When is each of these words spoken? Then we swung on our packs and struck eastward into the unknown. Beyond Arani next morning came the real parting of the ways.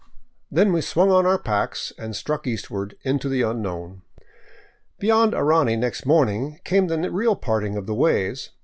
Then 0.49 0.73
we 0.73 0.81
swung 0.81 1.11
on 1.11 1.27
our 1.27 1.37
packs 1.37 1.93
and 1.95 2.15
struck 2.15 2.47
eastward 2.47 2.97
into 3.03 3.29
the 3.29 3.43
unknown. 3.43 4.01
Beyond 4.97 5.33
Arani 5.33 5.77
next 5.77 6.07
morning 6.07 6.59
came 6.63 6.87
the 6.87 7.11
real 7.11 7.35
parting 7.35 7.77
of 7.77 7.85
the 7.85 7.93
ways. 7.93 8.49